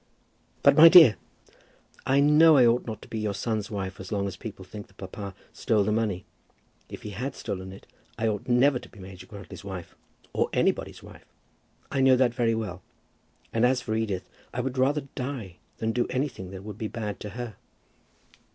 "But, 0.63 0.75
my 0.75 0.89
dear" 0.89 1.15
"I 2.17 2.21
know 2.21 2.57
I 2.57 2.65
ought 2.65 2.87
not 2.87 3.03
to 3.03 3.07
be 3.07 3.19
your 3.19 3.35
son's 3.35 3.69
wife 3.69 3.99
as 3.99 4.11
long 4.11 4.27
as 4.27 4.35
people 4.35 4.65
think 4.65 4.87
that 4.87 4.97
papa 4.97 5.35
stole 5.53 5.83
the 5.83 5.91
money. 5.91 6.25
If 6.89 7.03
he 7.03 7.11
had 7.11 7.35
stolen 7.35 7.71
it, 7.71 7.85
I 8.17 8.27
ought 8.27 8.47
never 8.47 8.79
to 8.79 8.89
be 8.89 8.97
Major 8.97 9.27
Grantly's 9.27 9.63
wife, 9.63 9.95
or 10.33 10.49
anybody's 10.53 11.03
wife. 11.03 11.27
I 11.91 12.01
know 12.01 12.15
that 12.15 12.33
very 12.33 12.55
well. 12.55 12.81
And 13.53 13.63
as 13.63 13.79
for 13.81 13.93
Edith, 13.93 14.27
I 14.51 14.61
would 14.61 14.75
sooner 14.75 15.07
die 15.13 15.57
than 15.77 15.91
do 15.91 16.07
anything 16.09 16.49
that 16.49 16.63
would 16.63 16.79
be 16.79 16.87
bad 16.87 17.19
to 17.19 17.29
her." 17.37 17.57